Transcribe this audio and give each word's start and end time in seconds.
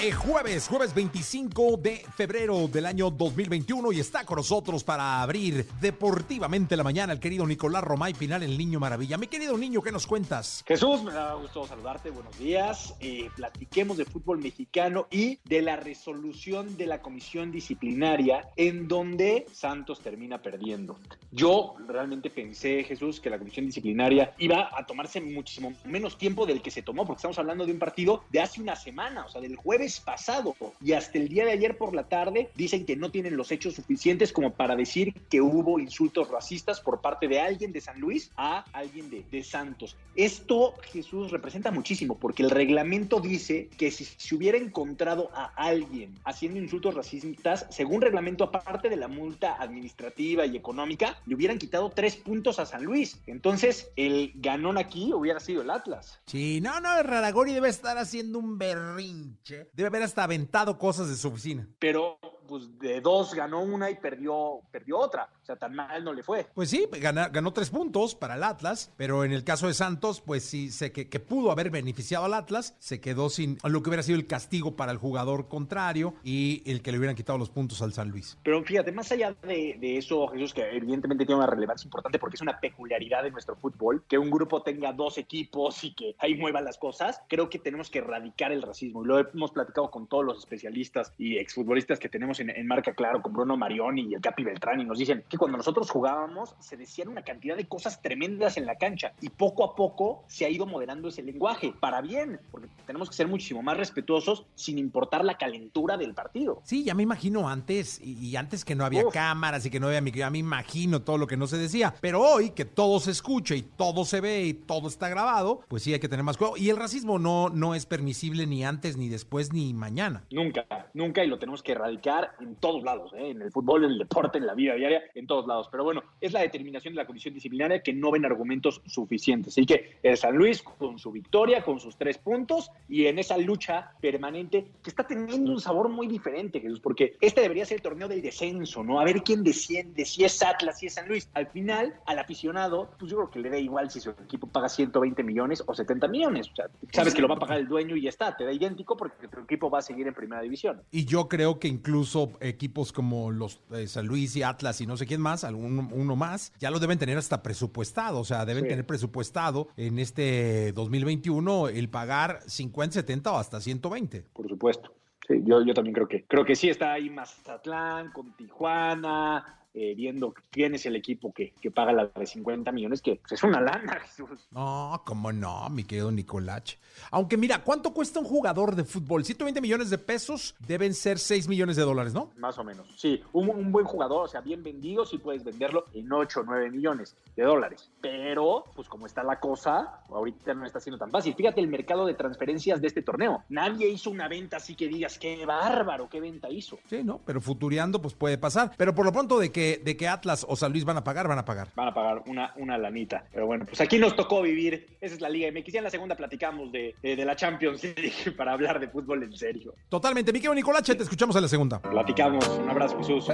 Eh, 0.00 0.12
jueves, 0.12 0.68
jueves 0.68 0.94
25 0.94 1.76
de 1.78 2.04
febrero 2.14 2.68
del 2.68 2.86
año 2.86 3.10
2021 3.10 3.90
y 3.90 3.98
está 3.98 4.24
con 4.24 4.36
nosotros 4.36 4.84
para 4.84 5.22
abrir 5.22 5.66
deportivamente 5.80 6.76
la 6.76 6.84
mañana 6.84 7.12
el 7.12 7.18
querido 7.18 7.44
Nicolás 7.44 7.82
Romay 7.82 8.14
Pinal, 8.14 8.44
el 8.44 8.56
niño 8.56 8.78
maravilla. 8.78 9.18
Mi 9.18 9.26
querido 9.26 9.58
niño, 9.58 9.82
¿qué 9.82 9.90
nos 9.90 10.06
cuentas? 10.06 10.62
Jesús, 10.68 11.02
me 11.02 11.12
da 11.12 11.34
gusto 11.34 11.66
saludarte, 11.66 12.10
buenos 12.10 12.38
días. 12.38 12.94
Eh, 13.00 13.28
platiquemos 13.34 13.96
de 13.96 14.04
fútbol 14.04 14.38
mexicano 14.38 15.08
y 15.10 15.40
de 15.44 15.62
la 15.62 15.74
resolución 15.74 16.76
de 16.76 16.86
la 16.86 17.02
comisión 17.02 17.50
disciplinaria 17.50 18.50
en 18.54 18.86
donde 18.86 19.46
Santos 19.52 19.98
termina 19.98 20.40
perdiendo. 20.40 21.00
Yo 21.32 21.74
realmente 21.88 22.30
pensé, 22.30 22.84
Jesús, 22.84 23.18
que 23.18 23.30
la 23.30 23.38
comisión 23.38 23.66
disciplinaria 23.66 24.32
iba 24.38 24.70
a 24.78 24.86
tomarse 24.86 25.20
muchísimo 25.20 25.72
menos 25.84 26.16
tiempo 26.16 26.46
del 26.46 26.62
que 26.62 26.70
se 26.70 26.82
tomó, 26.82 27.04
porque 27.04 27.18
estamos 27.18 27.38
hablando 27.40 27.66
de 27.66 27.72
un 27.72 27.80
partido 27.80 28.22
de 28.30 28.40
hace 28.40 28.60
una 28.60 28.76
semana, 28.76 29.26
o 29.26 29.28
sea, 29.28 29.40
del 29.40 29.56
jueves 29.56 29.87
pasado. 30.00 30.54
Y 30.82 30.92
hasta 30.92 31.18
el 31.18 31.28
día 31.28 31.44
de 31.44 31.52
ayer 31.52 31.76
por 31.76 31.94
la 31.94 32.08
tarde 32.08 32.50
dicen 32.54 32.86
que 32.86 32.96
no 32.96 33.10
tienen 33.10 33.36
los 33.36 33.50
hechos 33.50 33.74
suficientes 33.74 34.32
como 34.32 34.52
para 34.52 34.76
decir 34.76 35.14
que 35.30 35.40
hubo 35.40 35.78
insultos 35.78 36.28
racistas 36.28 36.80
por 36.80 37.00
parte 37.00 37.28
de 37.28 37.40
alguien 37.40 37.72
de 37.72 37.80
San 37.80 38.00
Luis 38.00 38.30
a 38.36 38.64
alguien 38.72 39.10
de, 39.10 39.24
de 39.30 39.42
Santos. 39.42 39.96
Esto, 40.14 40.74
Jesús, 40.92 41.30
representa 41.30 41.70
muchísimo, 41.70 42.18
porque 42.18 42.42
el 42.42 42.50
reglamento 42.50 43.20
dice 43.20 43.68
que 43.78 43.90
si 43.90 44.04
se 44.04 44.34
hubiera 44.34 44.58
encontrado 44.58 45.30
a 45.32 45.52
alguien 45.56 46.14
haciendo 46.24 46.58
insultos 46.58 46.94
racistas, 46.94 47.66
según 47.70 48.00
reglamento, 48.00 48.44
aparte 48.44 48.88
de 48.88 48.96
la 48.96 49.08
multa 49.08 49.56
administrativa 49.60 50.46
y 50.46 50.56
económica, 50.56 51.20
le 51.26 51.34
hubieran 51.34 51.58
quitado 51.58 51.90
tres 51.90 52.16
puntos 52.16 52.58
a 52.58 52.66
San 52.66 52.84
Luis. 52.84 53.20
Entonces, 53.26 53.90
el 53.96 54.32
ganón 54.36 54.78
aquí 54.78 55.12
hubiera 55.12 55.40
sido 55.40 55.62
el 55.62 55.70
Atlas. 55.70 56.20
Sí, 56.26 56.60
no, 56.60 56.80
no, 56.80 57.02
Raragori 57.02 57.52
debe 57.52 57.68
estar 57.68 57.98
haciendo 57.98 58.38
un 58.38 58.58
berrinche. 58.58 59.68
Debe 59.78 59.86
haber 59.86 60.02
hasta 60.02 60.24
aventado 60.24 60.76
cosas 60.76 61.08
de 61.08 61.14
su 61.14 61.28
oficina. 61.28 61.64
Pero 61.78 62.18
pues 62.48 62.76
de 62.80 63.00
dos 63.00 63.32
ganó 63.32 63.62
una 63.62 63.88
y 63.92 63.94
perdió, 63.94 64.60
perdió 64.72 64.98
otra. 64.98 65.30
O 65.48 65.50
sea, 65.50 65.56
tan 65.56 65.74
mal 65.74 66.04
no 66.04 66.12
le 66.12 66.22
fue. 66.22 66.46
Pues 66.52 66.68
sí, 66.68 66.86
ganó, 67.00 67.26
ganó 67.32 67.54
tres 67.54 67.70
puntos 67.70 68.14
para 68.14 68.34
el 68.34 68.44
Atlas, 68.44 68.92
pero 68.98 69.24
en 69.24 69.32
el 69.32 69.44
caso 69.44 69.66
de 69.66 69.72
Santos, 69.72 70.20
pues 70.20 70.44
sí, 70.44 70.70
sé 70.70 70.92
que, 70.92 71.08
que, 71.08 71.20
pudo 71.20 71.50
haber 71.50 71.70
beneficiado 71.70 72.26
al 72.26 72.34
Atlas, 72.34 72.76
se 72.80 73.00
quedó 73.00 73.30
sin 73.30 73.56
lo 73.64 73.82
que 73.82 73.88
hubiera 73.88 74.02
sido 74.02 74.18
el 74.18 74.26
castigo 74.26 74.76
para 74.76 74.92
el 74.92 74.98
jugador 74.98 75.48
contrario 75.48 76.14
y 76.22 76.62
el 76.70 76.82
que 76.82 76.92
le 76.92 76.98
hubieran 76.98 77.16
quitado 77.16 77.38
los 77.38 77.48
puntos 77.48 77.80
al 77.80 77.94
San 77.94 78.10
Luis. 78.10 78.36
Pero 78.42 78.62
fíjate, 78.62 78.92
más 78.92 79.10
allá 79.10 79.34
de, 79.42 79.78
de 79.80 79.96
eso, 79.96 80.28
Jesús, 80.28 80.52
que 80.52 80.68
evidentemente 80.68 81.24
tiene 81.24 81.38
una 81.38 81.50
relevancia 81.50 81.86
importante 81.86 82.18
porque 82.18 82.36
es 82.36 82.42
una 82.42 82.60
peculiaridad 82.60 83.22
de 83.22 83.30
nuestro 83.30 83.56
fútbol, 83.56 84.04
que 84.06 84.18
un 84.18 84.30
grupo 84.30 84.60
tenga 84.60 84.92
dos 84.92 85.16
equipos 85.16 85.82
y 85.82 85.94
que 85.94 86.14
ahí 86.18 86.34
muevan 86.34 86.66
las 86.66 86.76
cosas, 86.76 87.22
creo 87.26 87.48
que 87.48 87.58
tenemos 87.58 87.88
que 87.88 88.00
erradicar 88.00 88.52
el 88.52 88.60
racismo. 88.60 89.02
Y 89.02 89.06
lo 89.06 89.18
hemos 89.18 89.52
platicado 89.52 89.90
con 89.90 90.08
todos 90.08 90.26
los 90.26 90.40
especialistas 90.40 91.14
y 91.16 91.38
exfutbolistas 91.38 91.98
que 91.98 92.10
tenemos 92.10 92.38
en, 92.40 92.50
en, 92.50 92.66
marca, 92.66 92.92
claro, 92.92 93.22
con 93.22 93.32
Bruno 93.32 93.56
Marioni 93.56 94.08
y 94.10 94.14
el 94.14 94.20
Capi 94.20 94.44
Beltrán, 94.44 94.80
y 94.80 94.84
nos 94.84 94.98
dicen 94.98 95.24
que 95.38 95.48
cuando 95.48 95.58
nosotros 95.58 95.90
jugábamos 95.90 96.54
se 96.58 96.76
decían 96.76 97.08
una 97.08 97.22
cantidad 97.22 97.56
de 97.56 97.66
cosas 97.66 98.02
tremendas 98.02 98.56
en 98.56 98.66
la 98.66 98.76
cancha 98.76 99.12
y 99.20 99.30
poco 99.30 99.64
a 99.64 99.74
poco 99.74 100.24
se 100.26 100.44
ha 100.44 100.50
ido 100.50 100.66
moderando 100.66 101.08
ese 101.08 101.22
lenguaje, 101.22 101.72
para 101.78 102.00
bien, 102.00 102.40
porque 102.50 102.68
tenemos 102.86 103.08
que 103.08 103.16
ser 103.16 103.28
muchísimo 103.28 103.62
más 103.62 103.76
respetuosos 103.76 104.44
sin 104.54 104.78
importar 104.78 105.24
la 105.24 105.38
calentura 105.38 105.96
del 105.96 106.14
partido. 106.14 106.60
Sí, 106.64 106.84
ya 106.84 106.94
me 106.94 107.02
imagino 107.02 107.48
antes, 107.48 108.00
y, 108.00 108.18
y 108.18 108.36
antes 108.36 108.64
que 108.64 108.74
no 108.74 108.84
había 108.84 109.06
Uf. 109.06 109.12
cámaras 109.12 109.64
y 109.64 109.70
que 109.70 109.80
no 109.80 109.86
había 109.86 110.00
micro, 110.00 110.20
ya 110.20 110.30
me 110.30 110.38
imagino 110.38 111.02
todo 111.02 111.18
lo 111.18 111.26
que 111.26 111.36
no 111.36 111.46
se 111.46 111.56
decía, 111.56 111.94
pero 112.00 112.20
hoy 112.20 112.50
que 112.50 112.64
todo 112.64 113.00
se 113.00 113.10
escucha 113.10 113.54
y 113.54 113.62
todo 113.62 114.04
se 114.04 114.20
ve 114.20 114.44
y 114.44 114.54
todo 114.54 114.88
está 114.88 115.08
grabado, 115.08 115.62
pues 115.68 115.82
sí 115.82 115.92
hay 115.92 116.00
que 116.00 116.08
tener 116.08 116.24
más 116.24 116.36
cuidado. 116.36 116.56
Y 116.56 116.70
el 116.70 116.76
racismo 116.76 117.18
no, 117.18 117.48
no 117.48 117.74
es 117.74 117.86
permisible 117.86 118.46
ni 118.46 118.64
antes, 118.64 118.96
ni 118.96 119.08
después, 119.08 119.52
ni 119.52 119.72
mañana. 119.74 120.24
Nunca, 120.30 120.66
nunca, 120.94 121.24
y 121.24 121.28
lo 121.28 121.38
tenemos 121.38 121.62
que 121.62 121.72
erradicar 121.72 122.32
en 122.40 122.56
todos 122.56 122.82
lados, 122.82 123.12
¿eh? 123.14 123.30
en 123.30 123.42
el 123.42 123.52
fútbol, 123.52 123.84
en 123.84 123.92
el 123.92 123.98
deporte, 123.98 124.38
en 124.38 124.46
la 124.46 124.54
vida 124.54 124.74
diaria, 124.74 125.02
en 125.14 125.26
todos 125.28 125.46
lados. 125.46 125.68
Pero 125.70 125.84
bueno, 125.84 126.02
es 126.20 126.32
la 126.32 126.40
determinación 126.40 126.94
de 126.94 126.98
la 127.02 127.06
comisión 127.06 127.32
disciplinaria 127.34 127.80
que 127.80 127.92
no 127.92 128.10
ven 128.10 128.24
argumentos 128.24 128.82
suficientes. 128.86 129.54
Así 129.54 129.64
que 129.64 129.98
el 130.02 130.16
San 130.16 130.36
Luis 130.36 130.62
con 130.62 130.98
su 130.98 131.12
victoria, 131.12 131.62
con 131.62 131.78
sus 131.78 131.96
tres 131.96 132.18
puntos 132.18 132.72
y 132.88 133.06
en 133.06 133.20
esa 133.20 133.38
lucha 133.38 133.92
permanente 134.00 134.66
que 134.82 134.90
está 134.90 135.06
teniendo 135.06 135.52
un 135.52 135.60
sabor 135.60 135.88
muy 135.88 136.08
diferente, 136.08 136.60
Jesús, 136.60 136.80
porque 136.80 137.16
este 137.20 137.40
debería 137.40 137.64
ser 137.64 137.76
el 137.76 137.82
torneo 137.82 138.08
del 138.08 138.22
descenso, 138.22 138.82
¿no? 138.82 138.98
A 138.98 139.04
ver 139.04 139.22
quién 139.22 139.44
desciende, 139.44 140.04
si 140.04 140.24
es 140.24 140.42
Atlas, 140.42 140.80
si 140.80 140.86
es 140.86 140.94
San 140.94 141.06
Luis. 141.06 141.28
Al 141.34 141.46
final, 141.46 141.94
al 142.06 142.18
aficionado, 142.18 142.90
pues 142.98 143.12
yo 143.12 143.18
creo 143.18 143.30
que 143.30 143.38
le 143.38 143.50
da 143.50 143.58
igual 143.58 143.90
si 143.90 144.00
su 144.00 144.10
equipo 144.10 144.48
paga 144.48 144.68
120 144.68 145.22
millones 145.22 145.62
o 145.66 145.74
70 145.74 146.08
millones. 146.08 146.48
O 146.50 146.56
sea, 146.56 146.66
sabes 146.92 147.14
que 147.14 147.22
lo 147.22 147.28
va 147.28 147.34
a 147.34 147.38
pagar 147.38 147.58
el 147.58 147.68
dueño 147.68 147.96
y 147.96 148.02
ya 148.02 148.08
está, 148.08 148.36
te 148.36 148.44
da 148.44 148.52
idéntico 148.52 148.96
porque 148.96 149.28
tu 149.28 149.40
equipo 149.40 149.70
va 149.70 149.80
a 149.80 149.82
seguir 149.82 150.06
en 150.06 150.14
primera 150.14 150.42
división. 150.42 150.82
Y 150.90 151.04
yo 151.04 151.28
creo 151.28 151.58
que 151.58 151.68
incluso 151.68 152.32
equipos 152.40 152.92
como 152.92 153.30
los 153.30 153.60
eh, 153.72 153.86
San 153.86 154.06
Luis 154.06 154.34
y 154.36 154.42
Atlas 154.42 154.80
y 154.80 154.86
no 154.86 154.96
sé 154.96 155.06
quién 155.06 155.17
más, 155.18 155.44
algún 155.44 155.90
uno 155.92 156.16
más, 156.16 156.52
ya 156.58 156.70
lo 156.70 156.78
deben 156.78 156.98
tener 156.98 157.18
hasta 157.18 157.42
presupuestado, 157.42 158.20
o 158.20 158.24
sea, 158.24 158.44
deben 158.44 158.64
sí. 158.64 158.70
tener 158.70 158.86
presupuestado 158.86 159.68
en 159.76 159.98
este 159.98 160.72
2021 160.72 161.68
el 161.68 161.88
pagar 161.88 162.40
50, 162.46 162.94
70 162.94 163.32
o 163.32 163.36
hasta 163.36 163.60
120. 163.60 164.26
Por 164.32 164.48
supuesto. 164.48 164.92
Sí, 165.26 165.42
yo, 165.44 165.62
yo 165.62 165.74
también 165.74 165.94
creo 165.94 166.08
que 166.08 166.24
creo 166.24 166.44
que 166.44 166.56
sí 166.56 166.70
está 166.70 166.92
ahí 166.92 167.10
Mazatlán 167.10 168.12
con 168.12 168.34
Tijuana, 168.34 169.58
eh, 169.80 169.94
viendo 169.94 170.34
quién 170.50 170.74
es 170.74 170.86
el 170.86 170.96
equipo 170.96 171.32
que, 171.32 171.52
que, 171.60 171.70
paga 171.70 171.92
la 171.92 172.06
de 172.06 172.26
50 172.26 172.72
millones, 172.72 173.00
que 173.00 173.20
es 173.30 173.42
una 173.44 173.60
lana, 173.60 174.00
Jesús. 174.06 174.48
No, 174.50 175.02
cómo 175.06 175.30
no, 175.30 175.70
mi 175.70 175.84
querido 175.84 176.10
Nicolás. 176.10 176.78
Aunque 177.12 177.36
mira, 177.36 177.62
¿cuánto 177.62 177.94
cuesta 177.94 178.18
un 178.18 178.26
jugador 178.26 178.74
de 178.74 178.82
fútbol? 178.82 179.24
120 179.24 179.60
millones 179.60 179.88
de 179.88 179.98
pesos 179.98 180.56
deben 180.66 180.94
ser 180.94 181.20
6 181.20 181.46
millones 181.46 181.76
de 181.76 181.82
dólares, 181.84 182.12
¿no? 182.12 182.32
Más 182.38 182.58
o 182.58 182.64
menos. 182.64 182.88
Sí, 182.96 183.22
un, 183.32 183.50
un 183.50 183.70
buen 183.70 183.86
jugador, 183.86 184.24
o 184.24 184.26
sea, 184.26 184.40
bien 184.40 184.64
vendido, 184.64 185.06
sí 185.06 185.18
puedes 185.18 185.44
venderlo 185.44 185.84
en 185.94 186.12
8 186.12 186.40
o 186.40 186.42
9 186.42 186.70
millones 186.70 187.16
de 187.36 187.44
dólares. 187.44 187.88
Pero, 188.00 188.64
pues 188.74 188.88
como 188.88 189.06
está 189.06 189.22
la 189.22 189.38
cosa, 189.38 190.00
ahorita 190.08 190.54
no 190.54 190.66
está 190.66 190.80
siendo 190.80 190.98
tan 190.98 191.12
fácil. 191.12 191.34
Fíjate 191.36 191.60
el 191.60 191.68
mercado 191.68 192.04
de 192.04 192.14
transferencias 192.14 192.80
de 192.80 192.88
este 192.88 193.02
torneo. 193.02 193.44
Nadie 193.48 193.88
hizo 193.88 194.10
una 194.10 194.26
venta 194.26 194.56
así 194.56 194.74
que 194.74 194.88
digas, 194.88 195.20
qué 195.20 195.46
bárbaro, 195.46 196.08
qué 196.08 196.20
venta 196.20 196.50
hizo. 196.50 196.80
Sí, 196.90 197.04
¿no? 197.04 197.20
Pero 197.24 197.40
futureando, 197.40 198.02
pues 198.02 198.14
puede 198.14 198.38
pasar. 198.38 198.72
Pero 198.76 198.92
por 198.92 199.06
lo 199.06 199.12
pronto 199.12 199.38
de 199.38 199.52
que, 199.76 199.82
de 199.84 199.96
que 199.96 200.08
Atlas 200.08 200.46
o 200.48 200.56
San 200.56 200.72
Luis 200.72 200.84
van 200.84 200.96
a 200.96 201.04
pagar, 201.04 201.28
van 201.28 201.38
a 201.38 201.44
pagar. 201.44 201.68
Van 201.74 201.88
a 201.88 201.94
pagar 201.94 202.22
una, 202.26 202.52
una 202.56 202.78
lanita. 202.78 203.24
Pero 203.32 203.46
bueno, 203.46 203.66
pues 203.66 203.80
aquí 203.80 203.98
nos 203.98 204.16
tocó 204.16 204.42
vivir. 204.42 204.86
Esa 205.00 205.14
es 205.14 205.20
la 205.20 205.28
Liga 205.28 205.50
MX. 205.50 205.72
Ya 205.72 205.78
en 205.78 205.84
la 205.84 205.90
segunda 205.90 206.14
platicamos 206.16 206.72
de, 206.72 206.94
de, 207.02 207.16
de 207.16 207.24
la 207.24 207.36
Champions 207.36 207.82
League 207.82 208.32
para 208.36 208.52
hablar 208.52 208.80
de 208.80 208.88
fútbol 208.88 209.22
en 209.22 209.36
serio. 209.36 209.74
Totalmente. 209.88 210.32
Miquel 210.32 210.54
Nicolache, 210.54 210.94
te 210.94 211.02
escuchamos 211.02 211.36
en 211.36 211.42
la 211.42 211.48
segunda. 211.48 211.80
Platicamos. 211.80 212.46
Un 212.48 212.70
abrazo, 212.70 212.98
Jesús. 212.98 213.26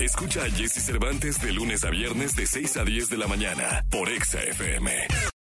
Escucha 0.00 0.42
a 0.42 0.50
Jesse 0.50 0.84
Cervantes 0.84 1.40
de 1.40 1.52
lunes 1.52 1.84
a 1.84 1.90
viernes 1.90 2.36
de 2.36 2.46
6 2.46 2.76
a 2.76 2.84
10 2.84 3.08
de 3.08 3.16
la 3.16 3.26
mañana 3.26 3.84
por 3.90 4.08
Exa 4.10 4.42
FM. 4.42 4.92